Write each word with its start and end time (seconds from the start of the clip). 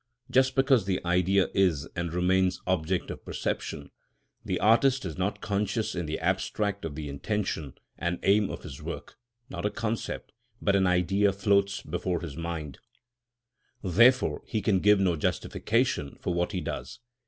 Just 0.31 0.55
because 0.55 0.87
the 0.87 0.99
Idea 1.05 1.49
is 1.53 1.87
and 1.95 2.11
remains 2.11 2.59
object 2.65 3.11
of 3.11 3.23
perception, 3.23 3.91
the 4.43 4.59
artist 4.59 5.05
is 5.05 5.15
not 5.15 5.41
conscious 5.41 5.93
in 5.93 6.07
the 6.07 6.17
abstract 6.17 6.85
of 6.85 6.95
the 6.95 7.07
intention 7.07 7.75
and 7.99 8.17
aim 8.23 8.49
of 8.49 8.63
his 8.63 8.81
work; 8.81 9.19
not 9.51 9.63
a 9.63 9.69
concept, 9.69 10.31
but 10.59 10.75
an 10.75 10.87
Idea 10.87 11.31
floats 11.31 11.83
before 11.83 12.21
his 12.21 12.35
mind; 12.35 12.79
therefore 13.83 14.41
he 14.47 14.59
can 14.59 14.79
give 14.79 14.99
no 14.99 15.15
justification 15.15 16.17
of 16.25 16.33
what 16.33 16.51
he 16.51 16.61
does. 16.61 16.97